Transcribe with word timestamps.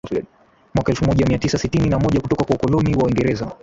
mwaka 0.75 0.91
elfu 0.91 1.05
moja 1.05 1.25
mia 1.25 1.37
tisa 1.39 1.57
sitini 1.57 1.89
na 1.89 1.99
moja 1.99 2.21
kutoka 2.21 2.43
kwa 2.43 2.55
ukoloni 2.55 2.95
wa 2.95 3.03
Waingereza 3.03 3.51